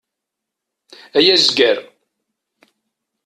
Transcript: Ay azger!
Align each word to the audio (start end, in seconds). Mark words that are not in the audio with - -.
Ay 1.17 1.27
azger! 1.33 1.79